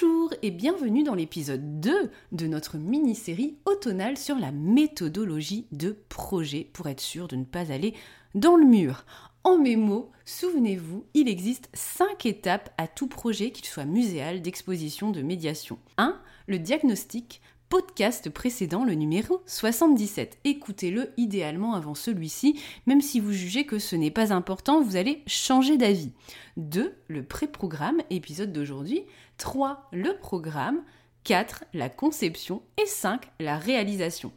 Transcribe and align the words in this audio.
Bonjour 0.00 0.32
et 0.42 0.50
bienvenue 0.50 1.02
dans 1.02 1.14
l'épisode 1.14 1.80
2 1.80 2.10
de 2.32 2.46
notre 2.46 2.76
mini-série 2.76 3.56
automnale 3.64 4.16
sur 4.16 4.36
la 4.36 4.52
méthodologie 4.52 5.66
de 5.72 5.96
projet 6.08 6.68
pour 6.72 6.88
être 6.88 7.00
sûr 7.00 7.26
de 7.26 7.36
ne 7.36 7.44
pas 7.44 7.72
aller 7.72 7.94
dans 8.34 8.56
le 8.56 8.64
mur. 8.64 9.04
En 9.44 9.58
mes 9.58 9.76
mots, 9.76 10.10
souvenez-vous, 10.24 11.04
il 11.14 11.28
existe 11.28 11.68
5 11.72 12.26
étapes 12.26 12.72
à 12.76 12.86
tout 12.86 13.08
projet, 13.08 13.50
qu'il 13.50 13.64
soit 13.64 13.86
muséal, 13.86 14.42
d'exposition, 14.42 15.10
de 15.10 15.22
médiation. 15.22 15.78
1. 15.96 16.20
Le 16.46 16.58
diagnostic, 16.58 17.40
podcast 17.68 18.30
précédent, 18.30 18.84
le 18.84 18.94
numéro 18.94 19.42
77. 19.46 20.38
Écoutez-le 20.44 21.10
idéalement 21.16 21.74
avant 21.74 21.94
celui-ci, 21.94 22.58
même 22.86 23.00
si 23.00 23.20
vous 23.20 23.32
jugez 23.32 23.66
que 23.66 23.78
ce 23.78 23.96
n'est 23.96 24.10
pas 24.10 24.32
important, 24.32 24.80
vous 24.80 24.96
allez 24.96 25.22
changer 25.26 25.76
d'avis. 25.76 26.12
2. 26.56 26.94
Le 27.08 27.22
pré-programme, 27.22 28.00
épisode 28.10 28.52
d'aujourd'hui. 28.52 29.04
3. 29.38 29.88
Le 29.92 30.18
programme. 30.18 30.82
4. 31.24 31.64
La 31.72 31.88
conception. 31.88 32.62
Et 32.80 32.86
5. 32.86 33.22
La 33.40 33.56
réalisation. 33.56 34.32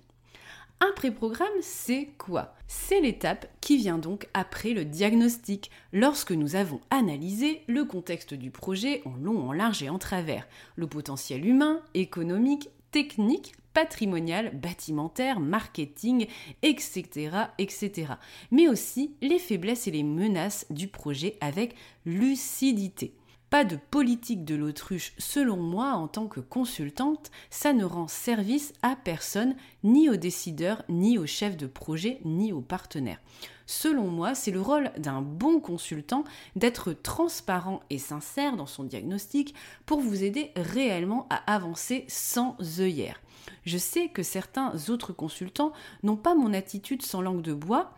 Un 0.79 0.91
pré-programme, 0.95 1.47
c'est 1.61 2.09
quoi? 2.17 2.55
C'est 2.67 3.01
l'étape 3.01 3.47
qui 3.61 3.77
vient 3.77 3.99
donc 3.99 4.27
après 4.33 4.73
le 4.73 4.83
diagnostic, 4.83 5.69
lorsque 5.93 6.31
nous 6.31 6.55
avons 6.55 6.81
analysé 6.89 7.61
le 7.67 7.85
contexte 7.85 8.33
du 8.33 8.49
projet 8.49 9.03
en 9.05 9.15
long, 9.15 9.47
en 9.47 9.53
large 9.53 9.83
et 9.83 9.89
en 9.89 9.99
travers, 9.99 10.47
le 10.75 10.87
potentiel 10.87 11.45
humain, 11.45 11.81
économique, 11.93 12.69
technique, 12.89 13.53
patrimonial, 13.73 14.57
bâtimentaire, 14.57 15.39
marketing, 15.39 16.25
etc., 16.63 17.29
etc. 17.59 18.13
Mais 18.49 18.67
aussi 18.67 19.15
les 19.21 19.37
faiblesses 19.39 19.87
et 19.87 19.91
les 19.91 20.03
menaces 20.03 20.65
du 20.71 20.87
projet 20.87 21.37
avec 21.41 21.75
lucidité. 22.05 23.13
Pas 23.51 23.65
de 23.65 23.75
politique 23.75 24.45
de 24.45 24.55
l'autruche, 24.55 25.11
selon 25.17 25.57
moi, 25.57 25.91
en 25.91 26.07
tant 26.07 26.27
que 26.27 26.39
consultante, 26.39 27.31
ça 27.49 27.73
ne 27.73 27.83
rend 27.83 28.07
service 28.07 28.71
à 28.81 28.95
personne, 28.95 29.55
ni 29.83 30.09
aux 30.09 30.15
décideurs, 30.15 30.83
ni 30.87 31.17
aux 31.17 31.25
chefs 31.25 31.57
de 31.57 31.67
projet, 31.67 32.21
ni 32.23 32.53
aux 32.53 32.61
partenaires. 32.61 33.19
Selon 33.65 34.07
moi, 34.07 34.35
c'est 34.35 34.51
le 34.51 34.61
rôle 34.61 34.93
d'un 34.97 35.21
bon 35.21 35.59
consultant 35.59 36.23
d'être 36.55 36.93
transparent 36.93 37.81
et 37.89 37.97
sincère 37.97 38.55
dans 38.55 38.67
son 38.67 38.85
diagnostic 38.85 39.53
pour 39.85 39.99
vous 39.99 40.23
aider 40.23 40.51
réellement 40.55 41.27
à 41.29 41.53
avancer 41.53 42.05
sans 42.07 42.55
œillère. 42.79 43.19
Je 43.65 43.77
sais 43.77 44.07
que 44.07 44.23
certains 44.23 44.73
autres 44.87 45.11
consultants 45.11 45.73
n'ont 46.03 46.15
pas 46.15 46.35
mon 46.35 46.53
attitude 46.53 47.01
sans 47.01 47.21
langue 47.21 47.41
de 47.41 47.53
bois, 47.53 47.91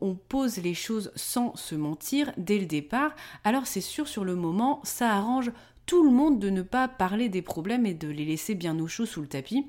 on 0.00 0.14
pose 0.14 0.58
les 0.58 0.74
choses 0.74 1.12
sans 1.16 1.54
se 1.56 1.74
mentir 1.74 2.32
dès 2.36 2.58
le 2.58 2.66
départ, 2.66 3.14
alors 3.44 3.66
c'est 3.66 3.80
sûr 3.80 4.08
sur 4.08 4.24
le 4.24 4.36
moment, 4.36 4.80
ça 4.84 5.10
arrange 5.10 5.52
tout 5.86 6.02
le 6.02 6.10
monde 6.10 6.38
de 6.38 6.50
ne 6.50 6.62
pas 6.62 6.88
parler 6.88 7.28
des 7.28 7.42
problèmes 7.42 7.86
et 7.86 7.94
de 7.94 8.08
les 8.08 8.24
laisser 8.24 8.54
bien 8.54 8.78
au 8.78 8.86
chaud 8.86 9.06
sous 9.06 9.20
le 9.20 9.28
tapis. 9.28 9.66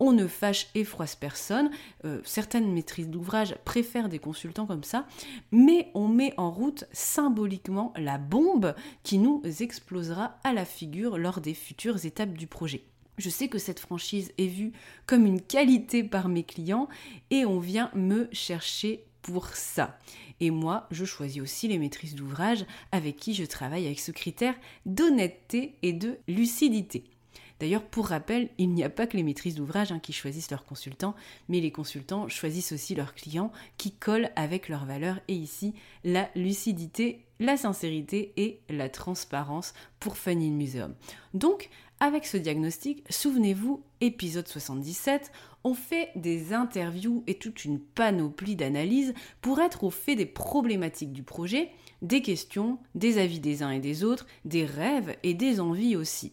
On 0.00 0.12
ne 0.12 0.26
fâche 0.26 0.68
et 0.74 0.84
froisse 0.84 1.16
personne. 1.16 1.70
Euh, 2.04 2.20
certaines 2.24 2.72
maîtrises 2.72 3.08
d'ouvrage 3.08 3.56
préfèrent 3.64 4.08
des 4.08 4.20
consultants 4.20 4.66
comme 4.66 4.84
ça, 4.84 5.06
mais 5.50 5.90
on 5.94 6.08
met 6.08 6.32
en 6.36 6.50
route 6.50 6.84
symboliquement 6.92 7.92
la 7.96 8.16
bombe 8.16 8.74
qui 9.02 9.18
nous 9.18 9.42
explosera 9.60 10.38
à 10.44 10.52
la 10.52 10.64
figure 10.64 11.18
lors 11.18 11.40
des 11.40 11.54
futures 11.54 12.06
étapes 12.06 12.34
du 12.34 12.46
projet. 12.46 12.84
Je 13.18 13.30
sais 13.30 13.48
que 13.48 13.58
cette 13.58 13.80
franchise 13.80 14.32
est 14.38 14.46
vue 14.46 14.72
comme 15.06 15.26
une 15.26 15.40
qualité 15.40 16.04
par 16.04 16.28
mes 16.28 16.44
clients 16.44 16.88
et 17.30 17.44
on 17.44 17.58
vient 17.58 17.90
me 17.94 18.28
chercher 18.30 19.07
ça. 19.54 19.98
Et 20.40 20.50
moi, 20.50 20.86
je 20.90 21.04
choisis 21.04 21.42
aussi 21.42 21.68
les 21.68 21.78
maîtrises 21.78 22.14
d'ouvrage 22.14 22.64
avec 22.92 23.16
qui 23.16 23.34
je 23.34 23.44
travaille 23.44 23.86
avec 23.86 24.00
ce 24.00 24.12
critère 24.12 24.54
d'honnêteté 24.86 25.74
et 25.82 25.92
de 25.92 26.18
lucidité. 26.28 27.04
D'ailleurs, 27.60 27.82
pour 27.82 28.06
rappel, 28.06 28.50
il 28.58 28.70
n'y 28.70 28.84
a 28.84 28.90
pas 28.90 29.06
que 29.06 29.16
les 29.16 29.24
maîtrises 29.24 29.56
d'ouvrage 29.56 29.90
hein, 29.90 29.98
qui 29.98 30.12
choisissent 30.12 30.50
leurs 30.50 30.64
consultants, 30.64 31.16
mais 31.48 31.60
les 31.60 31.72
consultants 31.72 32.28
choisissent 32.28 32.72
aussi 32.72 32.94
leurs 32.94 33.14
clients 33.14 33.50
qui 33.78 33.90
collent 33.90 34.30
avec 34.36 34.68
leurs 34.68 34.84
valeurs. 34.84 35.18
Et 35.26 35.34
ici, 35.34 35.74
la 36.04 36.30
lucidité, 36.36 37.24
la 37.40 37.56
sincérité 37.56 38.32
et 38.36 38.60
la 38.68 38.88
transparence 38.88 39.74
pour 39.98 40.16
Funny 40.16 40.50
Museum. 40.50 40.94
Donc, 41.34 41.68
avec 42.00 42.26
ce 42.26 42.36
diagnostic, 42.36 43.04
souvenez-vous, 43.10 43.82
épisode 44.00 44.46
77, 44.46 45.32
on 45.64 45.74
fait 45.74 46.10
des 46.14 46.52
interviews 46.52 47.24
et 47.26 47.34
toute 47.34 47.64
une 47.64 47.80
panoplie 47.80 48.56
d'analyses 48.56 49.14
pour 49.40 49.60
être 49.60 49.82
au 49.82 49.90
fait 49.90 50.14
des 50.14 50.26
problématiques 50.26 51.12
du 51.12 51.24
projet, 51.24 51.70
des 52.02 52.22
questions, 52.22 52.78
des 52.94 53.18
avis 53.18 53.40
des 53.40 53.62
uns 53.62 53.70
et 53.70 53.80
des 53.80 54.04
autres, 54.04 54.26
des 54.44 54.64
rêves 54.64 55.16
et 55.24 55.34
des 55.34 55.58
envies 55.58 55.96
aussi. 55.96 56.32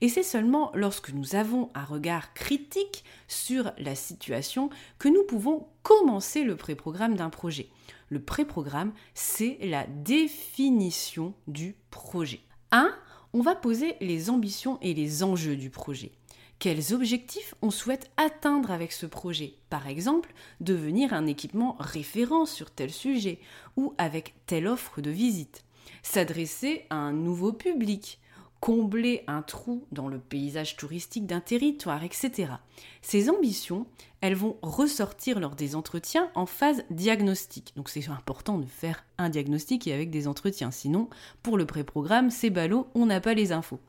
Et 0.00 0.08
c'est 0.08 0.22
seulement 0.22 0.70
lorsque 0.74 1.10
nous 1.12 1.34
avons 1.34 1.70
un 1.74 1.84
regard 1.84 2.32
critique 2.34 3.04
sur 3.28 3.72
la 3.78 3.94
situation 3.94 4.70
que 4.98 5.08
nous 5.08 5.24
pouvons 5.24 5.66
commencer 5.82 6.42
le 6.44 6.56
pré-programme 6.56 7.16
d'un 7.16 7.30
projet. 7.30 7.68
Le 8.08 8.22
pré-programme, 8.22 8.92
c'est 9.14 9.58
la 9.62 9.86
définition 9.86 11.34
du 11.46 11.76
projet. 11.90 12.40
1 12.70 12.94
on 13.34 13.40
va 13.40 13.54
poser 13.54 13.96
les 14.00 14.30
ambitions 14.30 14.78
et 14.82 14.94
les 14.94 15.22
enjeux 15.22 15.56
du 15.56 15.70
projet. 15.70 16.12
quels 16.58 16.94
objectifs 16.94 17.54
on 17.60 17.72
souhaite 17.72 18.10
atteindre 18.16 18.70
avec 18.70 18.92
ce 18.92 19.06
projet? 19.06 19.54
Par 19.68 19.88
exemple, 19.88 20.32
devenir 20.60 21.12
un 21.12 21.26
équipement 21.26 21.76
référent 21.80 22.46
sur 22.46 22.70
tel 22.70 22.92
sujet 22.92 23.40
ou 23.76 23.94
avec 23.98 24.34
telle 24.46 24.68
offre 24.68 25.00
de 25.00 25.10
visite. 25.10 25.64
S'adresser 26.04 26.86
à 26.88 26.94
un 26.94 27.12
nouveau 27.12 27.52
public, 27.52 28.20
combler 28.62 29.24
un 29.26 29.42
trou 29.42 29.84
dans 29.90 30.06
le 30.06 30.20
paysage 30.20 30.76
touristique 30.76 31.26
d'un 31.26 31.40
territoire, 31.40 32.04
etc. 32.04 32.52
Ces 33.00 33.28
ambitions, 33.28 33.86
elles 34.20 34.36
vont 34.36 34.56
ressortir 34.62 35.40
lors 35.40 35.56
des 35.56 35.74
entretiens 35.74 36.30
en 36.36 36.46
phase 36.46 36.84
diagnostique. 36.88 37.72
Donc 37.74 37.88
c'est 37.88 38.08
important 38.08 38.58
de 38.58 38.66
faire 38.66 39.04
un 39.18 39.30
diagnostic 39.30 39.88
et 39.88 39.92
avec 39.92 40.10
des 40.10 40.28
entretiens. 40.28 40.70
Sinon, 40.70 41.10
pour 41.42 41.56
le 41.56 41.66
pré-programme, 41.66 42.30
c'est 42.30 42.50
ballot, 42.50 42.86
on 42.94 43.06
n'a 43.06 43.20
pas 43.20 43.34
les 43.34 43.50
infos. 43.50 43.80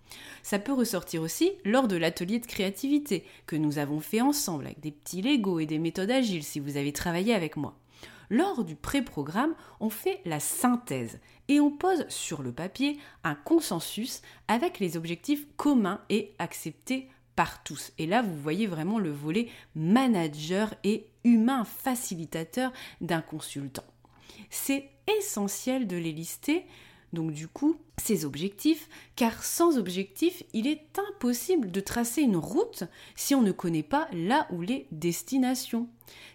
Ça 0.41 0.57
peut 0.57 0.73
ressortir 0.73 1.21
aussi 1.21 1.51
lors 1.63 1.87
de 1.87 1.95
l'atelier 1.95 2.39
de 2.39 2.47
créativité 2.47 3.25
que 3.45 3.55
nous 3.55 3.77
avons 3.77 3.99
fait 3.99 4.21
ensemble 4.21 4.65
avec 4.65 4.79
des 4.79 4.91
petits 4.91 5.21
Lego 5.21 5.59
et 5.59 5.67
des 5.67 5.77
méthodes 5.77 6.09
agiles 6.09 6.43
si 6.43 6.59
vous 6.59 6.77
avez 6.77 6.93
travaillé 6.93 7.35
avec 7.35 7.57
moi. 7.57 7.77
Lors 8.33 8.63
du 8.63 8.75
pré-programme, 8.75 9.53
on 9.79 9.91
fait 9.91 10.19
la 10.25 10.39
synthèse 10.39 11.19
et 11.49 11.59
on 11.59 11.69
pose 11.69 12.03
sur 12.09 12.41
le 12.41 12.51
papier 12.51 12.97
un 13.23 13.35
consensus 13.35 14.23
avec 14.47 14.79
les 14.79 14.97
objectifs 14.97 15.45
communs 15.55 16.01
et 16.09 16.33
acceptés 16.39 17.11
par 17.35 17.61
tous. 17.61 17.91
Et 17.99 18.07
là, 18.07 18.23
vous 18.23 18.35
voyez 18.35 18.65
vraiment 18.65 18.97
le 18.97 19.11
volet 19.11 19.49
manager 19.75 20.73
et 20.83 21.05
humain 21.23 21.63
facilitateur 21.63 22.73
d'un 23.01 23.21
consultant. 23.21 23.85
C'est 24.49 24.89
essentiel 25.19 25.85
de 25.85 25.97
les 25.97 26.11
lister 26.11 26.65
donc 27.13 27.31
du 27.31 27.47
coup, 27.47 27.77
ces 27.97 28.25
objectifs, 28.25 28.89
car 29.15 29.43
sans 29.43 29.77
objectif, 29.77 30.43
il 30.53 30.67
est 30.67 30.99
impossible 31.11 31.71
de 31.71 31.79
tracer 31.79 32.21
une 32.21 32.37
route 32.37 32.83
si 33.15 33.35
on 33.35 33.43
ne 33.43 33.51
connaît 33.51 33.83
pas 33.83 34.07
là 34.11 34.47
où 34.51 34.61
les 34.61 34.87
destinations. 34.91 35.87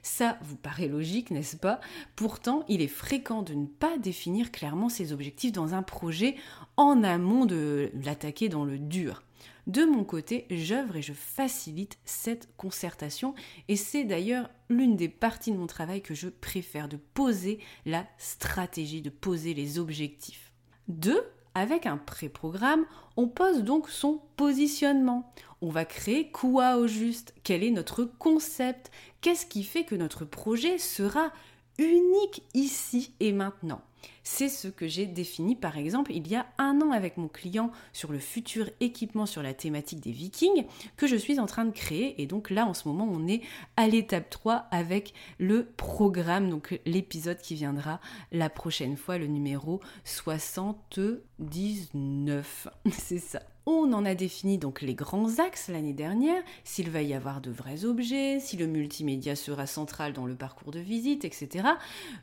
Ça 0.02 0.38
vous 0.42 0.56
paraît 0.56 0.88
logique, 0.88 1.30
n'est-ce 1.30 1.56
pas? 1.56 1.80
Pourtant, 2.14 2.64
il 2.68 2.80
est 2.80 2.86
fréquent 2.86 3.42
de 3.42 3.54
ne 3.54 3.66
pas 3.66 3.98
définir 3.98 4.52
clairement 4.52 4.88
ses 4.88 5.12
objectifs 5.12 5.52
dans 5.52 5.74
un 5.74 5.82
projet 5.82 6.36
en 6.76 7.02
amont 7.02 7.44
de 7.44 7.90
l'attaquer 8.04 8.48
dans 8.48 8.64
le 8.64 8.78
dur. 8.78 9.24
De 9.66 9.84
mon 9.84 10.02
côté, 10.02 10.46
j'œuvre 10.50 10.96
et 10.96 11.02
je 11.02 11.12
facilite 11.12 11.98
cette 12.06 12.48
concertation 12.56 13.34
et 13.68 13.76
c'est 13.76 14.04
d'ailleurs 14.04 14.48
l'une 14.70 14.96
des 14.96 15.10
parties 15.10 15.52
de 15.52 15.58
mon 15.58 15.66
travail 15.66 16.00
que 16.00 16.14
je 16.14 16.28
préfère, 16.28 16.88
de 16.88 16.96
poser 16.96 17.58
la 17.84 18.06
stratégie, 18.16 19.02
de 19.02 19.10
poser 19.10 19.52
les 19.52 19.78
objectifs. 19.78 20.47
Deux, 20.88 21.22
avec 21.54 21.86
un 21.86 21.96
pré-programme, 21.98 22.86
on 23.16 23.28
pose 23.28 23.62
donc 23.62 23.88
son 23.88 24.20
positionnement. 24.36 25.32
On 25.60 25.68
va 25.68 25.84
créer 25.84 26.30
quoi 26.30 26.76
au 26.76 26.86
juste? 26.86 27.34
Quel 27.42 27.62
est 27.62 27.70
notre 27.70 28.04
concept? 28.04 28.90
Qu'est-ce 29.20 29.46
qui 29.46 29.64
fait 29.64 29.84
que 29.84 29.94
notre 29.94 30.24
projet 30.24 30.78
sera 30.78 31.32
unique 31.78 32.42
ici 32.54 33.12
et 33.20 33.32
maintenant 33.32 33.80
c'est 34.22 34.48
ce 34.48 34.68
que 34.68 34.86
j'ai 34.86 35.06
défini 35.06 35.56
par 35.56 35.76
exemple 35.78 36.12
il 36.12 36.28
y 36.28 36.36
a 36.36 36.46
un 36.58 36.82
an 36.82 36.92
avec 36.92 37.16
mon 37.16 37.28
client 37.28 37.72
sur 37.94 38.12
le 38.12 38.18
futur 38.18 38.68
équipement 38.80 39.24
sur 39.24 39.42
la 39.42 39.54
thématique 39.54 40.00
des 40.00 40.12
vikings 40.12 40.66
que 40.98 41.06
je 41.06 41.16
suis 41.16 41.40
en 41.40 41.46
train 41.46 41.64
de 41.64 41.70
créer. 41.70 42.20
Et 42.20 42.26
donc 42.26 42.50
là 42.50 42.66
en 42.66 42.74
ce 42.74 42.86
moment 42.88 43.08
on 43.10 43.26
est 43.26 43.40
à 43.76 43.88
l'étape 43.88 44.28
3 44.28 44.66
avec 44.70 45.14
le 45.38 45.64
programme, 45.64 46.50
donc 46.50 46.78
l'épisode 46.84 47.38
qui 47.38 47.54
viendra 47.54 48.02
la 48.30 48.50
prochaine 48.50 48.98
fois, 48.98 49.16
le 49.18 49.28
numéro 49.28 49.80
79. 50.04 52.68
C'est 52.92 53.18
ça. 53.18 53.40
On 53.70 53.92
en 53.92 54.06
a 54.06 54.14
défini 54.14 54.56
donc 54.56 54.80
les 54.80 54.94
grands 54.94 55.40
axes 55.40 55.68
l'année 55.68 55.92
dernière, 55.92 56.42
s'il 56.64 56.88
va 56.88 57.02
y 57.02 57.12
avoir 57.12 57.42
de 57.42 57.50
vrais 57.50 57.84
objets, 57.84 58.40
si 58.40 58.56
le 58.56 58.66
multimédia 58.66 59.36
sera 59.36 59.66
central 59.66 60.14
dans 60.14 60.24
le 60.24 60.34
parcours 60.34 60.70
de 60.70 60.80
visite, 60.80 61.26
etc. 61.26 61.68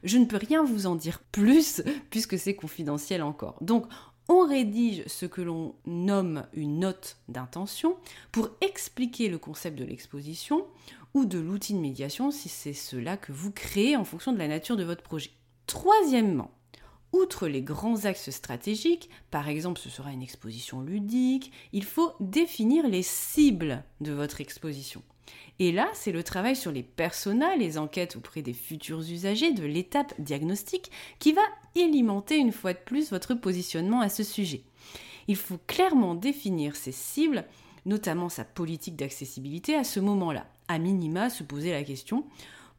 Je 0.03 0.17
ne 0.17 0.25
peux 0.25 0.37
rien 0.37 0.63
vous 0.63 0.87
en 0.87 0.95
dire 0.95 1.19
plus 1.31 1.83
puisque 2.09 2.39
c'est 2.39 2.55
confidentiel 2.55 3.21
encore. 3.21 3.57
Donc 3.61 3.85
on 4.27 4.39
rédige 4.39 5.03
ce 5.05 5.27
que 5.27 5.43
l'on 5.43 5.75
nomme 5.85 6.47
une 6.53 6.79
note 6.79 7.17
d'intention 7.27 7.95
pour 8.31 8.49
expliquer 8.61 9.29
le 9.29 9.37
concept 9.37 9.77
de 9.77 9.85
l'exposition 9.85 10.65
ou 11.13 11.25
de 11.25 11.37
l'outil 11.37 11.75
de 11.75 11.79
médiation 11.79 12.31
si 12.31 12.49
c'est 12.49 12.73
cela 12.73 13.17
que 13.17 13.31
vous 13.31 13.51
créez 13.51 13.95
en 13.95 14.03
fonction 14.03 14.33
de 14.33 14.39
la 14.39 14.47
nature 14.47 14.77
de 14.77 14.83
votre 14.83 15.03
projet. 15.03 15.29
Troisièmement, 15.67 16.49
Outre 17.15 17.47
les 17.47 17.61
grands 17.61 18.03
axes 18.03 18.29
stratégiques, 18.29 19.09
par 19.31 19.47
exemple 19.47 19.79
ce 19.79 19.89
sera 19.89 20.11
une 20.11 20.21
exposition 20.21 20.81
ludique, 20.81 21.53
il 21.71 21.85
faut 21.85 22.11
définir 22.19 22.89
les 22.89 23.03
cibles 23.03 23.85
de 24.01 24.11
votre 24.11 24.41
exposition. 24.41 25.01
Et 25.59 25.71
là, 25.71 25.87
c'est 25.93 26.11
le 26.11 26.23
travail 26.23 26.57
sur 26.57 26.73
les 26.73 26.83
personas, 26.83 27.55
les 27.55 27.77
enquêtes 27.77 28.17
auprès 28.17 28.41
des 28.41 28.51
futurs 28.51 28.99
usagers 28.99 29.53
de 29.53 29.63
l'étape 29.63 30.13
diagnostique 30.19 30.91
qui 31.19 31.31
va 31.31 31.41
alimenter 31.77 32.35
une 32.35 32.51
fois 32.51 32.73
de 32.73 32.79
plus 32.79 33.11
votre 33.11 33.33
positionnement 33.33 34.01
à 34.01 34.09
ce 34.09 34.23
sujet. 34.23 34.63
Il 35.29 35.37
faut 35.37 35.59
clairement 35.67 36.15
définir 36.15 36.75
ses 36.75 36.91
cibles, 36.91 37.45
notamment 37.85 38.27
sa 38.27 38.43
politique 38.43 38.97
d'accessibilité 38.97 39.75
à 39.75 39.85
ce 39.85 40.01
moment-là. 40.01 40.47
À 40.67 40.79
minima, 40.79 41.29
se 41.29 41.43
poser 41.43 41.71
la 41.71 41.85
question 41.85 42.25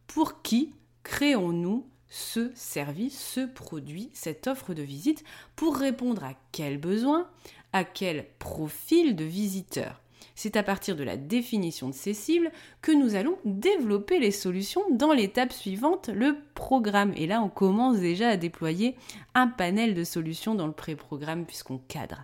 pour 0.06 0.42
qui 0.42 0.74
créons-nous 1.04 1.86
ce 2.08 2.50
service, 2.54 3.18
ce 3.18 3.46
produit, 3.46 4.10
cette 4.12 4.46
offre 4.46 4.74
de 4.74 4.82
visite 4.82 5.24
pour 5.56 5.76
répondre 5.76 6.24
à 6.24 6.34
quel 6.52 6.78
besoin, 6.78 7.28
à 7.72 7.84
quel 7.84 8.26
profil 8.38 9.16
de 9.16 9.24
visiteur 9.24 10.00
c'est 10.36 10.56
à 10.56 10.62
partir 10.62 10.94
de 10.94 11.02
la 11.02 11.16
définition 11.16 11.88
de 11.88 11.94
ces 11.94 12.14
cibles 12.14 12.52
que 12.82 12.92
nous 12.92 13.14
allons 13.14 13.38
développer 13.44 14.20
les 14.20 14.30
solutions 14.30 14.82
dans 14.90 15.12
l'étape 15.12 15.52
suivante, 15.52 16.08
le 16.08 16.36
programme. 16.54 17.12
Et 17.16 17.26
là, 17.26 17.40
on 17.42 17.48
commence 17.48 17.98
déjà 17.98 18.28
à 18.28 18.36
déployer 18.36 18.96
un 19.34 19.48
panel 19.48 19.94
de 19.94 20.04
solutions 20.04 20.54
dans 20.54 20.66
le 20.66 20.74
pré-programme 20.74 21.46
puisqu'on 21.46 21.78
cadre. 21.78 22.22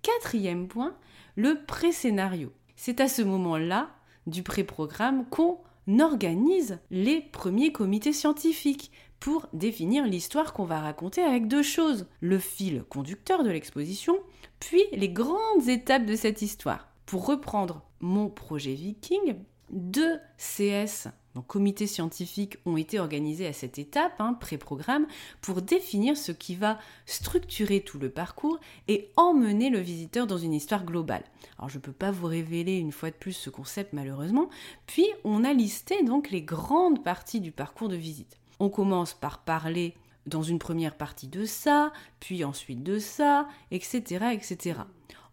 Quatrième 0.00 0.68
point, 0.68 0.94
le 1.36 1.62
pré-scénario. 1.66 2.50
C'est 2.76 3.00
à 3.00 3.08
ce 3.08 3.22
moment-là 3.22 3.90
du 4.26 4.42
pré-programme 4.42 5.26
qu'on 5.26 5.58
organise 6.00 6.78
les 6.90 7.20
premiers 7.20 7.72
comités 7.72 8.12
scientifiques 8.12 8.90
pour 9.20 9.46
définir 9.52 10.04
l'histoire 10.04 10.52
qu'on 10.52 10.64
va 10.64 10.80
raconter 10.80 11.22
avec 11.22 11.48
deux 11.48 11.62
choses, 11.62 12.06
le 12.20 12.38
fil 12.38 12.84
conducteur 12.88 13.42
de 13.42 13.50
l'exposition, 13.50 14.16
puis 14.60 14.82
les 14.92 15.08
grandes 15.08 15.68
étapes 15.68 16.06
de 16.06 16.16
cette 16.16 16.42
histoire. 16.42 16.88
Pour 17.06 17.26
reprendre 17.26 17.82
mon 18.00 18.28
projet 18.28 18.74
Viking, 18.74 19.36
deux 19.70 20.18
CS, 20.36 21.08
donc 21.38 21.46
comités 21.46 21.86
scientifiques, 21.86 22.56
ont 22.66 22.76
été 22.76 22.98
organisés 22.98 23.46
à 23.46 23.52
cette 23.52 23.78
étape, 23.78 24.14
hein, 24.18 24.34
pré-programme, 24.34 25.06
pour 25.40 25.62
définir 25.62 26.16
ce 26.16 26.32
qui 26.32 26.56
va 26.56 26.80
structurer 27.06 27.80
tout 27.80 28.00
le 28.00 28.10
parcours 28.10 28.58
et 28.88 29.12
emmener 29.16 29.70
le 29.70 29.78
visiteur 29.78 30.26
dans 30.26 30.36
une 30.36 30.52
histoire 30.52 30.84
globale. 30.84 31.22
Alors 31.56 31.68
je 31.68 31.76
ne 31.76 31.82
peux 31.82 31.92
pas 31.92 32.10
vous 32.10 32.26
révéler 32.26 32.74
une 32.74 32.90
fois 32.90 33.10
de 33.10 33.14
plus 33.14 33.34
ce 33.34 33.50
concept 33.50 33.92
malheureusement, 33.92 34.50
puis 34.88 35.06
on 35.22 35.44
a 35.44 35.52
listé 35.52 36.02
donc 36.02 36.30
les 36.30 36.42
grandes 36.42 37.04
parties 37.04 37.40
du 37.40 37.52
parcours 37.52 37.88
de 37.88 37.94
visite. 37.94 38.36
On 38.58 38.68
commence 38.68 39.14
par 39.14 39.38
parler 39.44 39.94
dans 40.26 40.42
une 40.42 40.58
première 40.58 40.96
partie 40.96 41.28
de 41.28 41.44
ça, 41.44 41.92
puis 42.18 42.42
ensuite 42.42 42.82
de 42.82 42.98
ça, 42.98 43.46
etc. 43.70 44.26
etc. 44.32 44.80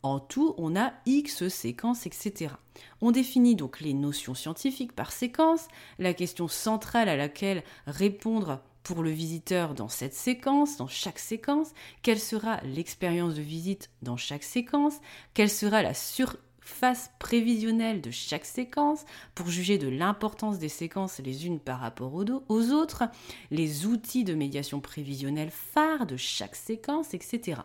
En 0.04 0.20
tout, 0.20 0.54
on 0.60 0.76
a 0.76 0.94
X 1.08 1.48
séquences, 1.48 2.06
etc. 2.06 2.54
On 3.02 3.12
définit 3.12 3.56
donc 3.56 3.80
les 3.82 3.94
notions 3.94 4.34
scientifiques 4.34 4.94
par 4.94 5.12
séquence, 5.12 5.68
la 6.00 6.14
question 6.14 6.48
centrale 6.48 7.10
à 7.10 7.16
laquelle 7.16 7.64
répondre 7.88 8.62
pour 8.84 9.02
le 9.02 9.10
visiteur 9.10 9.74
dans 9.74 9.90
cette 9.90 10.14
séquence, 10.14 10.78
dans 10.78 10.88
chaque 10.88 11.20
séquence, 11.20 11.72
quelle 12.04 12.20
sera 12.20 12.62
l'expérience 12.62 13.34
de 13.34 13.42
visite 13.42 13.90
dans 14.04 14.18
chaque 14.18 14.44
séquence, 14.44 15.00
quelle 15.34 15.50
sera 15.50 15.82
la 15.82 15.96
sur 15.96 16.38
face 16.66 17.12
prévisionnelle 17.20 18.02
de 18.02 18.12
chaque 18.12 18.46
séquence 18.46 19.06
pour 19.36 19.48
juger 19.48 19.78
de 19.78 19.88
l'importance 19.88 20.58
des 20.58 20.70
séquences 20.70 21.20
les 21.20 21.46
unes 21.46 21.60
par 21.60 21.80
rapport 21.80 22.14
aux 22.14 22.72
autres, 22.72 23.04
les 23.52 23.86
outils 23.86 24.24
de 24.24 24.34
médiation 24.34 24.82
prévisionnelle 24.82 25.52
phares 25.52 26.08
de 26.08 26.18
chaque 26.18 26.56
séquence, 26.56 27.14
etc. 27.14 27.62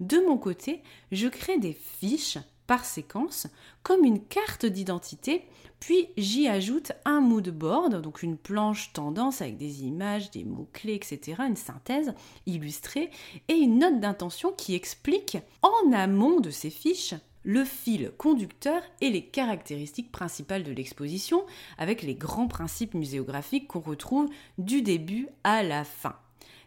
De 0.00 0.18
mon 0.26 0.36
côté, 0.36 0.82
je 1.10 1.28
crée 1.28 1.58
des 1.58 1.72
fiches 1.72 2.38
par 2.66 2.84
séquence 2.84 3.46
comme 3.82 4.04
une 4.04 4.20
carte 4.20 4.66
d'identité, 4.66 5.46
puis 5.80 6.08
j'y 6.16 6.48
ajoute 6.48 6.92
un 7.04 7.20
mood 7.20 7.48
board, 7.50 8.00
donc 8.00 8.22
une 8.22 8.38
planche 8.38 8.92
tendance 8.92 9.42
avec 9.42 9.56
des 9.58 9.84
images, 9.84 10.30
des 10.30 10.44
mots-clés, 10.44 10.94
etc., 10.94 11.42
une 11.46 11.56
synthèse 11.56 12.14
illustrée 12.46 13.10
et 13.48 13.54
une 13.54 13.80
note 13.80 14.00
d'intention 14.00 14.52
qui 14.52 14.74
explique 14.74 15.36
en 15.62 15.92
amont 15.92 16.40
de 16.40 16.50
ces 16.50 16.70
fiches 16.70 17.14
le 17.44 17.64
fil 17.64 18.10
conducteur 18.16 18.82
et 19.02 19.10
les 19.10 19.26
caractéristiques 19.26 20.10
principales 20.10 20.64
de 20.64 20.72
l'exposition, 20.72 21.44
avec 21.76 22.02
les 22.02 22.14
grands 22.14 22.48
principes 22.48 22.94
muséographiques 22.94 23.68
qu'on 23.68 23.80
retrouve 23.80 24.30
du 24.56 24.80
début 24.80 25.28
à 25.44 25.62
la 25.62 25.84
fin. 25.84 26.16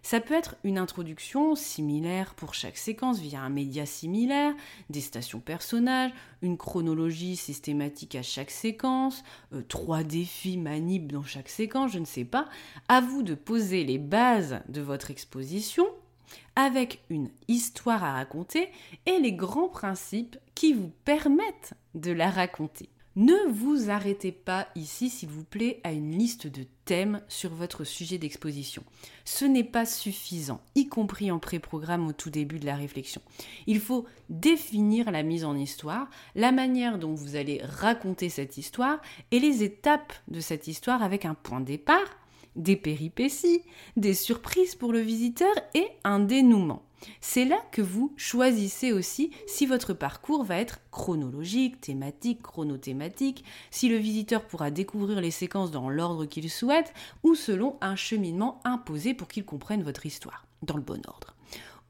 Ça 0.08 0.22
peut 0.22 0.36
être 0.36 0.56
une 0.64 0.78
introduction 0.78 1.54
similaire 1.56 2.34
pour 2.36 2.54
chaque 2.54 2.78
séquence 2.78 3.20
via 3.20 3.42
un 3.42 3.50
média 3.50 3.86
similaire, 3.86 4.54
des 4.90 5.02
stations 5.02 5.42
personnages, 5.42 6.14
une 6.42 6.56
chronologie 6.56 7.36
systématique 7.36 8.16
à 8.16 8.22
chaque 8.22 8.52
séquence, 8.52 9.22
euh, 9.52 9.62
trois 9.68 10.04
défis 10.04 10.56
manibles 10.56 11.12
dans 11.12 11.26
chaque 11.26 11.50
séquence, 11.50 11.92
je 11.92 12.00
ne 12.00 12.06
sais 12.06 12.24
pas. 12.24 12.48
À 12.88 13.02
vous 13.02 13.22
de 13.22 13.36
poser 13.36 13.84
les 13.84 13.98
bases 13.98 14.62
de 14.70 14.80
votre 14.80 15.12
exposition 15.12 15.86
avec 16.56 17.04
une 17.10 17.30
histoire 17.50 18.06
à 18.06 18.14
raconter 18.14 18.70
et 19.08 19.20
les 19.20 19.34
grands 19.34 19.68
principes 19.68 20.38
qui 20.56 20.72
vous 20.72 20.94
permettent 21.04 21.74
de 21.96 22.14
la 22.14 22.30
raconter. 22.30 22.88
Ne 23.17 23.50
vous 23.50 23.89
arrêtez 23.89 24.31
pas 24.31 24.67
ici, 24.75 25.09
s'il 25.09 25.29
vous 25.29 25.43
plaît, 25.43 25.81
à 25.83 25.91
une 25.91 26.12
liste 26.12 26.45
de 26.45 26.67
thèmes 26.86 27.19
sur 27.27 27.50
votre 27.51 27.83
sujet 27.83 28.19
d'exposition. 28.19 28.83
Ce 29.25 29.43
n'est 29.43 29.63
pas 29.63 29.88
suffisant, 29.88 30.62
y 30.75 30.88
compris 30.88 31.31
en 31.31 31.39
pré-programme 31.39 32.05
au 32.05 32.13
tout 32.13 32.29
début 32.29 32.59
de 32.59 32.67
la 32.67 32.75
réflexion. 32.75 33.19
Il 33.65 33.79
faut 33.79 34.05
définir 34.29 35.09
la 35.09 35.24
mise 35.24 35.45
en 35.45 35.57
histoire, 35.57 36.12
la 36.36 36.51
manière 36.51 37.00
dont 37.00 37.15
vous 37.15 37.36
allez 37.36 37.59
raconter 37.63 38.29
cette 38.29 38.59
histoire 38.59 39.01
et 39.31 39.39
les 39.39 39.63
étapes 39.63 40.13
de 40.27 40.39
cette 40.39 40.67
histoire 40.67 41.01
avec 41.01 41.25
un 41.25 41.33
point 41.33 41.59
de 41.59 41.65
départ, 41.65 42.19
des 42.58 42.76
péripéties, 42.76 43.62
des 43.96 44.14
surprises 44.14 44.76
pour 44.76 44.92
le 44.92 45.00
visiteur 45.00 45.54
et 45.74 45.88
un 46.04 46.20
dénouement. 46.20 46.84
C'est 47.22 47.46
là 47.46 47.58
que 47.72 47.82
vous 47.82 48.14
choisissez 48.18 48.92
aussi 48.92 49.32
si 49.46 49.66
votre 49.66 49.94
parcours 49.94 50.44
va 50.44 50.58
être 50.58 50.80
chronologique, 50.92 51.80
thématique, 51.80 52.42
chronothématique, 52.42 53.44
si 53.72 53.88
le 53.88 53.98
visiteur 53.98 54.46
pourra 54.46 54.72
découvrir 54.72 55.22
les 55.22 55.32
séquences 55.32 55.72
dans 55.72 55.90
l'ordre 55.90 56.26
qu'il 56.26 56.50
souhaite 56.50 56.94
ou 57.24 57.36
selon 57.36 57.78
un 57.82 57.96
cheminement 57.96 58.60
imposé 58.64 59.14
pour 59.14 59.28
qu'il 59.28 59.46
comprenne 59.46 59.84
votre 59.84 60.06
histoire 60.06 60.46
dans 60.64 60.76
le 60.76 60.82
bon 60.82 61.02
ordre. 61.08 61.36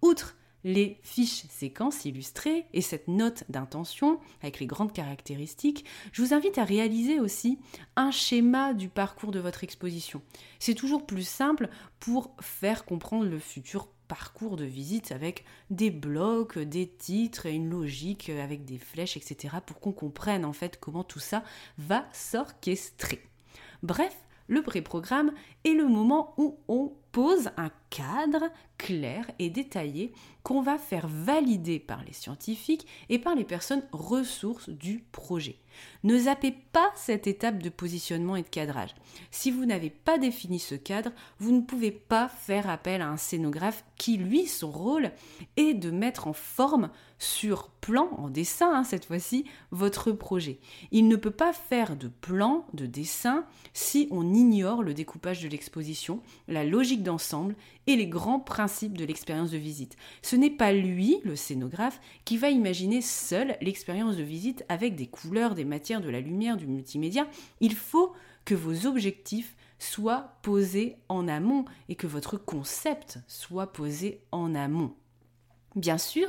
Outre 0.02 0.37
les 0.68 1.00
fiches 1.02 1.46
séquences 1.50 2.04
illustrées 2.04 2.66
et 2.74 2.82
cette 2.82 3.08
note 3.08 3.46
d'intention 3.48 4.20
avec 4.42 4.60
les 4.60 4.66
grandes 4.66 4.92
caractéristiques, 4.92 5.86
je 6.12 6.22
vous 6.22 6.34
invite 6.34 6.58
à 6.58 6.66
réaliser 6.66 7.22
aussi 7.22 7.58
un 7.96 8.12
schéma 8.12 8.74
du 8.74 8.90
parcours 8.90 9.32
de 9.32 9.40
votre 9.40 9.64
exposition. 9.64 10.22
C'est 10.60 10.74
toujours 10.74 11.06
plus 11.06 11.26
simple 11.26 11.70
pour 12.02 12.36
faire 12.42 12.84
comprendre 12.84 13.30
le 13.30 13.40
futur 13.40 13.88
parcours 14.10 14.58
de 14.58 14.66
visite 14.66 15.14
avec 15.14 15.46
des 15.70 15.90
blocs, 15.90 16.60
des 16.60 16.88
titres 16.88 17.46
une 17.46 17.70
logique 17.70 18.30
avec 18.30 18.66
des 18.66 18.78
flèches, 18.78 19.16
etc. 19.16 19.56
pour 19.66 19.80
qu'on 19.80 19.94
comprenne 19.94 20.44
en 20.44 20.54
fait 20.54 20.80
comment 20.82 21.06
tout 21.06 21.20
ça 21.20 21.44
va 21.78 22.06
s'orchestrer. 22.12 23.22
Bref, 23.84 24.16
le 24.48 24.62
pré-programme 24.62 25.32
est 25.64 25.74
le 25.74 25.88
moment 25.88 26.34
où 26.38 26.58
on 26.68 26.94
pose 27.14 27.52
un 27.58 27.72
cadre 27.90 28.52
clair 28.78 29.30
et 29.40 29.50
détaillé 29.50 30.14
qu'on 30.44 30.62
va 30.62 30.78
faire 30.78 31.08
valider 31.08 31.80
par 31.80 32.04
les 32.04 32.14
scientifiques 32.14 32.88
et 33.10 33.20
par 33.20 33.36
les 33.36 33.44
personnes 33.44 33.84
ressources 33.92 34.70
du 34.70 35.04
projet. 35.12 35.58
Ne 36.04 36.18
zappez 36.18 36.56
pas 36.72 36.90
cette 36.96 37.28
étape 37.28 37.62
de 37.62 37.70
positionnement 37.70 38.36
et 38.36 38.44
de 38.44 38.48
cadrage. 38.48 38.96
Si 39.30 39.52
vous 39.52 39.66
n'avez 39.66 39.90
pas 39.90 40.18
défini 40.18 40.60
ce 40.60 40.76
cadre, 40.76 41.12
vous 41.40 41.52
ne 41.52 41.62
pouvez 41.62 41.92
pas 41.92 42.30
faire 42.30 42.70
appel 42.70 43.02
à 43.02 43.10
un 43.10 43.18
scénographe 43.18 43.84
qui, 43.98 44.18
lui, 44.18 44.48
son 44.48 44.72
rôle 44.72 45.12
est 45.58 45.74
de 45.74 45.92
mettre 45.92 46.28
en 46.28 46.34
forme 46.34 46.90
sur 47.20 47.70
plan, 47.70 48.10
en 48.18 48.30
dessin 48.30 48.72
hein, 48.74 48.84
cette 48.84 49.06
fois-ci, 49.06 49.46
votre 49.72 50.12
projet. 50.12 50.60
Il 50.92 51.08
ne 51.08 51.16
peut 51.16 51.32
pas 51.32 51.54
faire 51.54 51.96
de 51.96 52.08
plan, 52.08 52.66
de 52.74 52.86
dessin, 52.86 53.46
si 53.74 54.08
on 54.12 54.34
ignore 54.34 54.84
le 54.84 54.94
découpage 54.94 55.42
de 55.42 55.48
l'exposition, 55.48 56.22
la 56.48 56.64
logique 56.64 57.04
d'ensemble 57.04 57.56
et 57.88 57.96
les 57.96 58.08
grands 58.08 58.40
principes 58.40 58.98
de 58.98 59.06
l'expérience 59.06 59.52
de 59.52 59.58
visite. 59.58 59.96
Ce 60.22 60.36
n'est 60.36 60.52
pas 60.52 60.74
lui, 60.74 61.18
le 61.24 61.36
scénographe, 61.36 62.00
qui 62.26 62.38
va 62.38 62.50
imaginer 62.50 63.02
seul 63.02 63.58
l'expérience 63.62 64.18
de 64.18 64.24
visite 64.24 64.64
avec 64.70 64.96
des 64.96 65.08
couleurs, 65.08 65.56
des 65.56 65.66
matières, 65.66 66.02
de 66.02 66.10
la 66.10 66.22
lumière, 66.22 66.58
du 66.58 66.68
multimédia. 66.68 67.28
Il 67.62 67.74
faut 67.74 68.14
que 68.46 68.56
vos 68.56 68.86
objectifs 68.86 69.56
soient 69.80 70.38
posés 70.42 70.98
en 71.10 71.28
amont 71.28 71.66
et 71.90 71.96
que 71.96 72.08
votre 72.08 72.38
concept 72.38 73.20
soit 73.28 73.74
posé 73.74 74.22
en 74.32 74.56
amont. 74.56 74.94
Bien 75.78 76.00
sûr, 76.00 76.28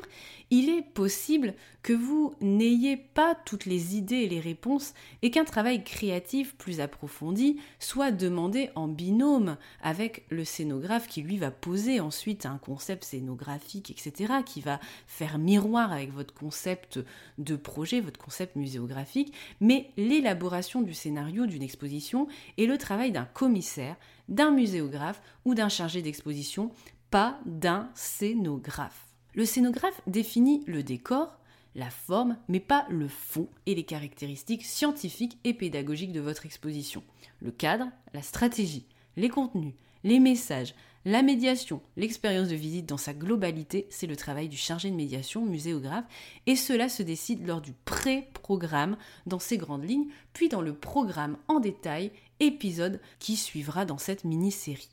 il 0.51 0.69
est 0.69 0.83
possible 0.83 1.55
que 1.83 1.95
vous 1.95 2.35
n'ayez 2.43 2.99
pas 2.99 3.35
toutes 3.35 3.65
les 3.65 3.97
idées 3.97 4.17
et 4.17 4.29
les 4.29 4.41
réponses 4.41 4.93
et 5.23 5.31
qu'un 5.31 5.47
travail 5.47 5.83
créatif 5.83 6.55
plus 6.57 6.81
approfondi 6.81 7.59
soit 7.79 8.13
demandé 8.13 8.69
en 8.75 8.89
binôme 8.89 9.57
avec 9.81 10.27
le 10.29 10.45
scénographe 10.45 11.09
qui 11.09 11.23
lui 11.23 11.39
va 11.39 11.51
poser 11.51 11.99
ensuite 11.99 12.45
un 12.45 12.59
concept 12.59 13.05
scénographique, 13.05 13.91
etc., 13.91 14.35
qui 14.45 14.61
va 14.61 14.81
faire 15.07 15.39
miroir 15.39 15.95
avec 15.95 16.13
votre 16.13 16.35
concept 16.35 17.01
de 17.39 17.57
projet, 17.57 18.03
votre 18.03 18.21
concept 18.21 18.55
muséographique, 18.55 19.33
mais 19.63 19.89
l'élaboration 19.97 20.83
du 20.83 20.93
scénario 20.93 21.47
d'une 21.47 21.63
exposition 21.63 22.29
est 22.59 22.67
le 22.67 22.77
travail 22.77 23.13
d'un 23.13 23.25
commissaire, 23.25 23.97
d'un 24.29 24.51
muséographe 24.51 25.23
ou 25.47 25.55
d'un 25.55 25.71
chargé 25.71 26.03
d'exposition, 26.03 26.71
pas 27.11 27.41
d'un 27.47 27.89
scénographe. 27.95 29.08
Le 29.39 29.45
scénographe 29.45 30.01
définit 30.09 30.65
le 30.67 30.83
décor, 30.83 31.39
la 31.77 31.91
forme, 31.91 32.37
mais 32.49 32.59
pas 32.59 32.85
le 32.91 33.07
fond 33.07 33.47
et 33.67 33.77
les 33.77 33.85
caractéristiques 33.85 34.65
scientifiques 34.65 35.39
et 35.45 35.55
pédagogiques 35.55 36.11
de 36.11 36.19
votre 36.19 36.45
exposition. 36.45 37.05
Le 37.39 37.53
cadre, 37.53 37.87
la 38.13 38.23
stratégie, 38.23 38.85
les 39.17 39.29
contenus, 39.29 39.75
les 40.03 40.19
messages, 40.19 40.75
la 41.05 41.23
médiation, 41.23 41.81
l'expérience 41.97 42.49
de 42.49 42.57
visite 42.57 42.87
dans 42.87 42.97
sa 42.97 43.15
globalité, 43.15 43.87
c'est 43.91 44.09
le 44.09 44.17
travail 44.17 44.49
du 44.49 44.57
chargé 44.57 44.91
de 44.91 44.97
médiation, 44.97 45.47
muséographe, 45.47 46.07
et 46.47 46.57
cela 46.57 46.89
se 46.89 47.05
décide 47.05 47.47
lors 47.47 47.61
du 47.61 47.75
pré-programme 47.85 48.97
dans 49.27 49.39
ses 49.39 49.57
grandes 49.57 49.89
lignes, 49.89 50.09
puis 50.33 50.49
dans 50.49 50.63
le 50.63 50.75
programme 50.75 51.37
en 51.47 51.61
détail, 51.61 52.11
épisode 52.41 53.01
qui 53.21 53.37
suivra 53.37 53.85
dans 53.85 53.99
cette 53.99 54.25
mini-série. 54.25 54.89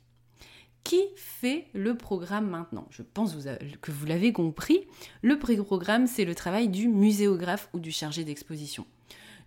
Qui 0.86 1.02
fait 1.16 1.66
le 1.74 1.96
programme 1.96 2.48
maintenant? 2.48 2.86
Je 2.90 3.02
pense 3.02 3.34
que 3.80 3.90
vous 3.90 4.06
l'avez 4.06 4.32
compris. 4.32 4.86
Le 5.20 5.36
pré-programme, 5.36 6.06
c'est 6.06 6.24
le 6.24 6.36
travail 6.36 6.68
du 6.68 6.86
muséographe 6.86 7.68
ou 7.72 7.80
du 7.80 7.90
chargé 7.90 8.22
d'exposition. 8.22 8.86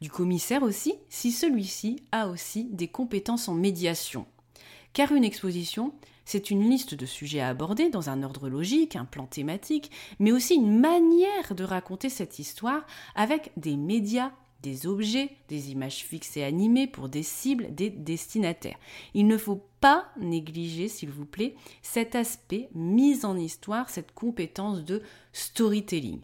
Du 0.01 0.11
commissaire 0.11 0.63
aussi, 0.63 0.95
si 1.07 1.31
celui-ci 1.31 2.03
a 2.11 2.27
aussi 2.27 2.65
des 2.73 2.89
compétences 2.89 3.47
en 3.47 3.53
médiation. 3.53 4.25
Car 4.91 5.13
une 5.13 5.23
exposition, 5.23 5.93
c'est 6.25 6.51
une 6.51 6.69
liste 6.69 6.93
de 6.93 7.05
sujets 7.05 7.39
à 7.39 7.47
aborder 7.47 7.89
dans 7.89 8.09
un 8.09 8.21
ordre 8.21 8.49
logique, 8.49 8.97
un 8.97 9.05
plan 9.05 9.25
thématique, 9.25 9.91
mais 10.19 10.33
aussi 10.33 10.55
une 10.55 10.77
manière 10.77 11.55
de 11.55 11.63
raconter 11.63 12.09
cette 12.09 12.39
histoire 12.39 12.85
avec 13.15 13.53
des 13.55 13.77
médias 13.77 14.33
des 14.61 14.87
objets, 14.87 15.31
des 15.47 15.71
images 15.71 16.03
fixes 16.03 16.37
et 16.37 16.43
animées 16.43 16.87
pour 16.87 17.09
des 17.09 17.23
cibles, 17.23 17.73
des 17.73 17.89
destinataires. 17.89 18.77
Il 19.13 19.27
ne 19.27 19.37
faut 19.37 19.63
pas 19.79 20.09
négliger, 20.19 20.87
s'il 20.87 21.09
vous 21.09 21.25
plaît, 21.25 21.55
cet 21.81 22.15
aspect 22.15 22.69
mise 22.73 23.25
en 23.25 23.37
histoire, 23.37 23.89
cette 23.89 24.13
compétence 24.13 24.83
de 24.83 25.01
storytelling. 25.33 26.19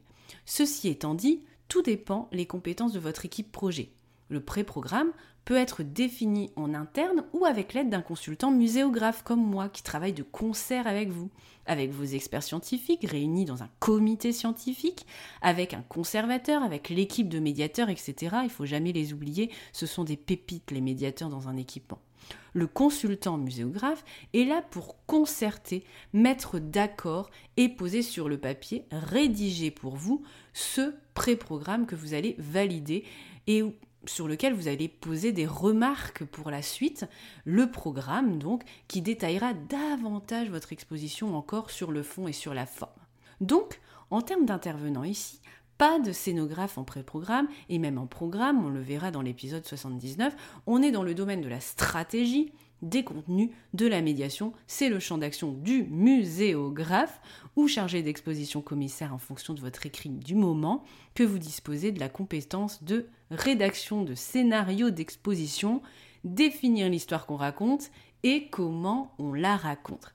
Ceci 0.46 0.90
étant 0.90 1.16
dit, 1.16 1.42
tout 1.68 1.82
dépend 1.82 2.30
les 2.32 2.46
compétences 2.46 2.94
de 2.94 3.00
votre 3.00 3.26
équipe 3.26 3.52
projet. 3.52 3.90
Le 4.30 4.40
pré-programme 4.40 5.12
peut 5.46 5.56
être 5.56 5.84
défini 5.84 6.50
en 6.56 6.74
interne 6.74 7.24
ou 7.34 7.46
avec 7.46 7.74
l'aide 7.74 7.90
d'un 7.90 8.02
consultant 8.02 8.52
muséographe 8.52 9.24
comme 9.24 9.44
moi 9.44 9.70
qui 9.70 9.84
travaille 9.84 10.14
de 10.14 10.24
concert 10.24 10.88
avec 10.88 11.10
vous, 11.10 11.30
avec 11.68 11.92
vos 11.92 12.04
experts 12.04 12.44
scientifiques 12.44 13.06
réunis 13.08 13.46
dans 13.46 13.62
un 13.62 13.70
comité 13.80 14.32
scientifique, 14.32 15.06
avec 15.42 15.76
un 15.76 15.84
conservateur, 15.84 16.64
avec 16.64 16.90
l'équipe 16.90 17.30
de 17.30 17.40
médiateurs, 17.40 17.90
etc. 17.90 18.38
Il 18.44 18.50
faut 18.50 18.66
jamais 18.66 18.92
les 18.92 19.14
oublier, 19.14 19.52
ce 19.72 19.86
sont 19.86 20.04
des 20.04 20.18
pépites 20.18 20.72
les 20.72 20.82
médiateurs 20.82 21.30
dans 21.30 21.48
un 21.48 21.58
équipement. 21.58 22.00
Le 22.54 22.66
consultant 22.66 23.38
muséographe 23.38 24.04
est 24.34 24.46
là 24.46 24.64
pour 24.72 25.06
concerter, 25.06 25.84
mettre 26.14 26.58
d'accord 26.58 27.30
et 27.58 27.70
poser 27.70 28.02
sur 28.02 28.30
le 28.30 28.40
papier, 28.40 28.86
rédiger 28.92 29.70
pour 29.70 29.96
vous 29.96 30.24
ce 30.54 30.94
pré-programme 31.14 31.86
que 31.86 31.96
vous 31.96 32.14
allez 32.14 32.36
valider 32.40 33.04
et 33.48 33.62
sur 34.10 34.28
lequel 34.28 34.54
vous 34.54 34.68
allez 34.68 34.88
poser 34.88 35.32
des 35.32 35.46
remarques 35.46 36.24
pour 36.26 36.50
la 36.50 36.62
suite, 36.62 37.06
le 37.44 37.70
programme 37.70 38.38
donc 38.38 38.64
qui 38.88 39.02
détaillera 39.02 39.54
davantage 39.54 40.50
votre 40.50 40.74
exposition 40.74 41.36
encore 41.36 41.72
sur 41.72 41.92
le 41.92 42.04
fond 42.04 42.28
et 42.28 42.34
sur 42.34 42.54
la 42.54 42.66
forme. 42.66 42.92
Donc, 43.42 43.80
en 44.12 44.22
termes 44.22 44.46
d'intervenants 44.46 45.04
ici, 45.04 45.42
pas 45.78 46.00
de 46.00 46.12
scénographe 46.12 46.78
en 46.78 46.84
pré-programme 46.84 47.48
et 47.70 47.80
même 47.80 47.98
en 47.98 48.08
programme, 48.08 48.66
on 48.66 48.70
le 48.70 48.82
verra 48.82 49.12
dans 49.12 49.22
l'épisode 49.22 49.66
79, 49.66 50.36
on 50.68 50.82
est 50.82 50.92
dans 50.92 51.04
le 51.04 51.14
domaine 51.14 51.42
de 51.42 51.50
la 51.50 51.60
stratégie, 51.60 52.54
des 52.82 53.04
contenus, 53.04 53.50
de 53.74 53.88
la 53.88 54.02
médiation, 54.02 54.54
c'est 54.68 54.90
le 54.90 55.00
champ 55.00 55.18
d'action 55.18 55.52
du 55.52 55.84
muséographe 55.84 57.22
ou 57.56 57.68
chargé 57.68 58.02
d'exposition 58.02 58.62
commissaire 58.62 59.14
en 59.14 59.18
fonction 59.18 59.54
de 59.54 59.62
votre 59.62 59.86
écrit 59.86 60.10
du 60.10 60.36
moment 60.36 60.84
que 61.14 61.24
vous 61.24 61.40
disposez 61.40 61.92
de 61.92 62.00
la 62.00 62.10
compétence 62.10 62.84
de 62.84 63.08
rédaction 63.32 64.04
de 64.04 64.16
scénario 64.16 64.90
d'exposition, 64.90 65.82
définir 66.24 66.90
l'histoire 66.90 67.26
qu'on 67.26 67.38
raconte 67.38 67.92
et 68.24 68.48
comment 68.50 69.14
on 69.20 69.34
la 69.34 69.56
raconte. 69.56 70.15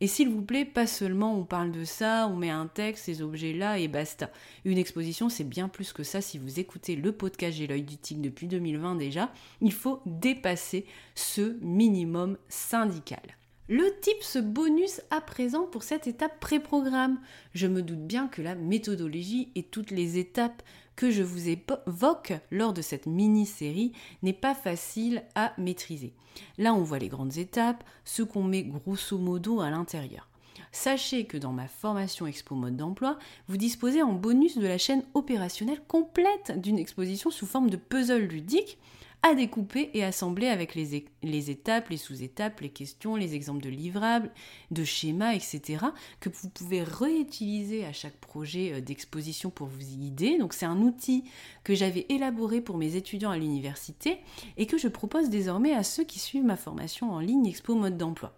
Et 0.00 0.06
s'il 0.06 0.28
vous 0.28 0.42
plaît, 0.42 0.64
pas 0.64 0.86
seulement 0.86 1.36
on 1.36 1.44
parle 1.44 1.72
de 1.72 1.84
ça, 1.84 2.28
on 2.28 2.36
met 2.36 2.50
un 2.50 2.68
texte, 2.68 3.04
ces 3.06 3.20
objets-là 3.20 3.78
et 3.78 3.88
basta. 3.88 4.30
Une 4.64 4.78
exposition, 4.78 5.28
c'est 5.28 5.44
bien 5.44 5.68
plus 5.68 5.92
que 5.92 6.04
ça. 6.04 6.20
Si 6.20 6.38
vous 6.38 6.60
écoutez 6.60 6.94
le 6.94 7.12
podcast 7.12 7.56
J'ai 7.56 7.66
l'œil 7.66 7.82
du 7.82 7.96
tigre 7.96 8.22
depuis 8.22 8.46
2020 8.46 8.94
déjà, 8.94 9.32
il 9.60 9.72
faut 9.72 10.00
dépasser 10.06 10.86
ce 11.14 11.56
minimum 11.60 12.38
syndical. 12.48 13.22
Le 13.70 13.84
tips 14.00 14.38
bonus 14.38 15.02
à 15.10 15.20
présent 15.20 15.64
pour 15.64 15.82
cette 15.82 16.06
étape 16.06 16.40
pré-programme. 16.40 17.20
Je 17.52 17.66
me 17.66 17.82
doute 17.82 18.06
bien 18.06 18.26
que 18.26 18.40
la 18.40 18.54
méthodologie 18.54 19.52
et 19.56 19.62
toutes 19.62 19.90
les 19.90 20.16
étapes 20.16 20.62
que 20.98 21.12
je 21.12 21.22
vous 21.22 21.48
évoque 21.48 22.32
lors 22.50 22.72
de 22.72 22.82
cette 22.82 23.06
mini-série 23.06 23.92
n'est 24.24 24.32
pas 24.32 24.56
facile 24.56 25.22
à 25.36 25.52
maîtriser. 25.56 26.12
Là, 26.58 26.74
on 26.74 26.82
voit 26.82 26.98
les 26.98 27.06
grandes 27.06 27.38
étapes, 27.38 27.84
ce 28.04 28.24
qu'on 28.24 28.42
met 28.42 28.64
grosso 28.64 29.16
modo 29.16 29.60
à 29.60 29.70
l'intérieur. 29.70 30.28
Sachez 30.72 31.24
que 31.24 31.36
dans 31.36 31.52
ma 31.52 31.68
formation 31.68 32.26
Expo 32.26 32.56
Mode 32.56 32.76
d'emploi, 32.76 33.16
vous 33.46 33.56
disposez 33.56 34.02
en 34.02 34.12
bonus 34.12 34.58
de 34.58 34.66
la 34.66 34.76
chaîne 34.76 35.04
opérationnelle 35.14 35.80
complète 35.86 36.60
d'une 36.60 36.80
exposition 36.80 37.30
sous 37.30 37.46
forme 37.46 37.70
de 37.70 37.76
puzzle 37.76 38.24
ludique 38.24 38.76
à 39.22 39.34
découper 39.34 39.90
et 39.94 40.04
assembler 40.04 40.48
avec 40.48 40.74
les, 40.74 41.50
étapes, 41.50 41.88
les 41.88 41.96
sous-étapes, 41.96 42.60
les 42.60 42.68
questions, 42.68 43.16
les 43.16 43.34
exemples 43.34 43.62
de 43.62 43.68
livrables, 43.68 44.30
de 44.70 44.84
schémas, 44.84 45.34
etc., 45.34 45.86
que 46.20 46.28
vous 46.28 46.48
pouvez 46.48 46.82
réutiliser 46.82 47.84
à 47.84 47.92
chaque 47.92 48.16
projet 48.16 48.74
euh, 48.74 48.80
d'exposition 48.80 49.50
pour 49.50 49.66
vous 49.66 49.82
y 49.82 49.96
guider. 49.96 50.38
Donc 50.38 50.54
c'est 50.54 50.66
un 50.66 50.80
outil 50.82 51.24
que 51.64 51.74
j'avais 51.74 52.06
élaboré 52.08 52.60
pour 52.60 52.78
mes 52.78 52.96
étudiants 52.96 53.30
à 53.30 53.38
l'université 53.38 54.18
et 54.56 54.66
que 54.66 54.78
je 54.78 54.88
propose 54.88 55.30
désormais 55.30 55.74
à 55.74 55.82
ceux 55.82 56.04
qui 56.04 56.18
suivent 56.18 56.44
ma 56.44 56.56
formation 56.56 57.10
en 57.10 57.20
ligne 57.20 57.46
Expo 57.46 57.74
Mode 57.74 57.96
d'emploi. 57.96 58.34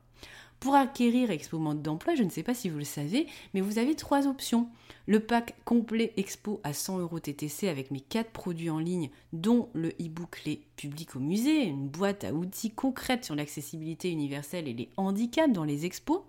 Pour 0.61 0.75
acquérir 0.75 1.31
Expo 1.31 1.59
Mode 1.59 1.81
d'emploi, 1.81 2.15
je 2.15 2.23
ne 2.23 2.29
sais 2.29 2.43
pas 2.43 2.53
si 2.53 2.69
vous 2.69 2.77
le 2.77 2.85
savez, 2.85 3.27
mais 3.55 3.63
vous 3.63 3.79
avez 3.79 3.95
trois 3.95 4.27
options. 4.27 4.69
Le 5.07 5.19
pack 5.19 5.57
complet 5.65 6.13
Expo 6.19 6.61
à 6.65 6.75
100 6.75 6.99
euros 6.99 7.19
TTC 7.19 7.67
avec 7.67 7.91
mes 7.91 8.01
quatre 8.01 8.31
produits 8.31 8.69
en 8.69 8.79
ligne, 8.79 9.09
dont 9.33 9.71
le 9.73 9.89
e-book 9.99 10.43
Les 10.45 10.61
publics 10.77 11.17
au 11.17 11.19
musée, 11.19 11.63
une 11.63 11.89
boîte 11.89 12.25
à 12.25 12.35
outils 12.35 12.71
concrète 12.71 13.25
sur 13.25 13.35
l'accessibilité 13.35 14.11
universelle 14.11 14.69
et 14.69 14.75
les 14.75 14.91
handicaps 14.99 15.51
dans 15.51 15.65
les 15.65 15.87
expos. 15.87 16.21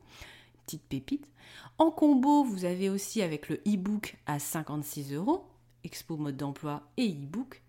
Petite 0.66 0.84
pépite. 0.84 1.28
En 1.78 1.92
combo, 1.92 2.46
vous 2.46 2.64
avez 2.64 2.90
aussi 2.90 3.22
avec 3.22 3.50
le 3.50 3.58
e-book 3.68 4.16
à 4.28 4.40
56 4.40 5.14
euros, 5.14 5.44
Expo 5.84 6.16
Mode 6.16 6.38
d'emploi 6.38 6.84
et 6.96 7.10
e-book 7.10 7.62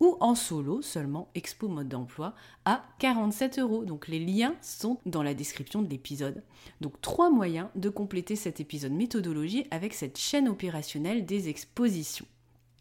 ou 0.00 0.16
en 0.20 0.34
solo 0.34 0.82
seulement 0.82 1.28
Expo 1.34 1.68
mode 1.68 1.88
d'emploi 1.88 2.34
à 2.64 2.84
47 2.98 3.58
euros. 3.58 3.84
Donc 3.84 4.08
les 4.08 4.24
liens 4.24 4.54
sont 4.60 4.98
dans 5.06 5.22
la 5.22 5.34
description 5.34 5.82
de 5.82 5.88
l'épisode. 5.88 6.42
Donc 6.80 7.00
trois 7.00 7.30
moyens 7.30 7.68
de 7.74 7.88
compléter 7.88 8.36
cet 8.36 8.60
épisode 8.60 8.92
méthodologie 8.92 9.66
avec 9.70 9.94
cette 9.94 10.18
chaîne 10.18 10.48
opérationnelle 10.48 11.26
des 11.26 11.48
expositions. 11.48 12.26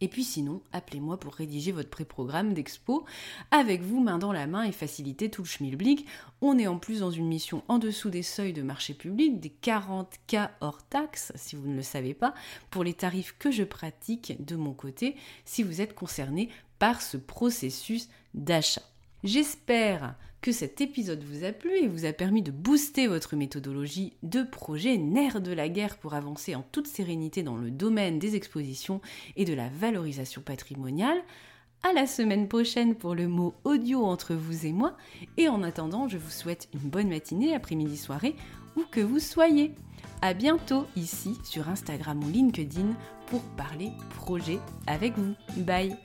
Et 0.02 0.08
puis 0.08 0.24
sinon, 0.24 0.62
appelez-moi 0.74 1.20
pour 1.20 1.34
rédiger 1.34 1.72
votre 1.72 1.90
pré-programme 1.90 2.54
d'expo 2.54 3.06
avec 3.52 3.82
vous 3.82 4.00
main 4.00 4.18
dans 4.18 4.32
la 4.32 4.48
main 4.48 4.64
et 4.64 4.72
faciliter 4.72 5.30
tout 5.30 5.42
le 5.42 5.48
schmilblick. 5.48 6.06
On 6.42 6.60
est 6.60 6.68
en 6.68 6.78
plus 6.78 7.00
dans 7.00 7.12
une 7.12 7.28
mission 7.28 7.64
en 7.68 7.80
dessous 7.80 8.10
des 8.10 8.24
seuils 8.24 8.54
de 8.54 8.62
marché 8.62 8.94
public, 8.94 9.40
des 9.40 9.54
40K 9.64 10.50
hors 10.62 10.84
taxes, 10.88 11.32
si 11.36 11.56
vous 11.56 11.68
ne 11.68 11.76
le 11.76 11.82
savez 11.82 12.14
pas, 12.14 12.34
pour 12.70 12.84
les 12.84 12.94
tarifs 12.94 13.36
que 13.40 13.52
je 13.52 13.64
pratique 13.64 14.36
de 14.44 14.56
mon 14.56 14.74
côté, 14.74 15.16
si 15.46 15.64
vous 15.64 15.82
êtes 15.82 15.96
concerné 15.96 16.50
par 16.80 17.02
ce 17.02 17.18
processus 17.18 18.10
d'achat. 18.34 18.84
J'espère 19.24 20.16
que 20.48 20.54
cet 20.54 20.80
épisode 20.80 21.26
vous 21.26 21.44
a 21.44 21.52
plu 21.52 21.72
et 21.76 21.90
vous 21.90 22.06
a 22.06 22.14
permis 22.14 22.42
de 22.42 22.52
booster 22.52 23.08
votre 23.08 23.36
méthodologie 23.36 24.14
de 24.24 24.44
projet 24.44 24.98
nerf 24.98 25.42
de 25.42 25.52
la 25.52 25.68
guerre 25.68 25.98
pour 25.98 26.14
avancer 26.14 26.56
en 26.56 26.64
toute 26.72 26.88
sérénité 26.88 27.44
dans 27.44 27.58
le 27.58 27.70
domaine 27.70 28.18
des 28.18 28.38
expositions 28.38 29.02
et 29.36 29.44
de 29.44 29.54
la 29.54 29.68
valorisation 29.68 30.42
patrimoniale. 30.42 31.22
À 31.84 31.92
la 31.92 32.08
semaine 32.08 32.48
prochaine 32.48 32.96
pour 32.96 33.14
le 33.14 33.28
mot 33.28 33.56
audio 33.66 34.06
entre 34.06 34.36
vous 34.36 34.66
et 34.66 34.72
moi. 34.72 34.96
Et 35.36 35.50
en 35.50 35.64
attendant, 35.64 36.08
je 36.08 36.18
vous 36.18 36.32
souhaite 36.32 36.70
une 36.74 36.90
bonne 36.90 37.10
matinée, 37.10 37.54
après-midi, 37.54 37.98
soirée, 37.98 38.38
où 38.78 38.84
que 38.90 39.02
vous 39.02 39.20
soyez. 39.20 39.74
À 40.22 40.34
bientôt 40.34 40.86
ici 40.96 41.36
sur 41.44 41.68
Instagram 41.68 42.24
ou 42.24 42.30
LinkedIn 42.30 42.96
pour 43.26 43.42
parler 43.58 43.92
projet 44.16 44.60
avec 44.88 45.12
vous. 45.18 45.34
Bye 45.58 45.98